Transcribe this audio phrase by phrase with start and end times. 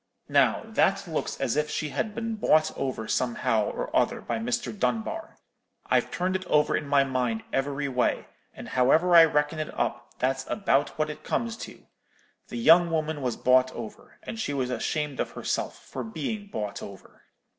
[0.29, 4.75] Now, that looks as if she had been bought over somehow or other by Mr.
[4.75, 5.37] Dunbar.
[5.85, 10.15] I've turned it over in my mind every way; and however I reckon it up,
[10.17, 11.85] that's about what it comes to.
[12.47, 16.81] The young woman was bought over, and she was ashamed of herself for being bought
[16.81, 17.21] over.'